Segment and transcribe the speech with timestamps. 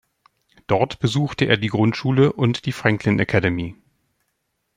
[0.65, 3.75] Dort besuchte er die Grundschule und die "Franklin Academy".